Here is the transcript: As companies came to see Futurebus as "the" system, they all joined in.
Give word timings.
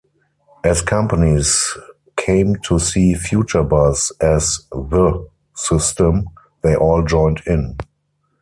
As 0.63 0.81
companies 0.81 1.77
came 2.17 2.55
to 2.63 2.79
see 2.79 3.13
Futurebus 3.13 4.11
as 4.19 4.65
"the" 4.71 5.27
system, 5.55 6.27
they 6.63 6.75
all 6.75 7.03
joined 7.03 7.43
in. 7.45 7.77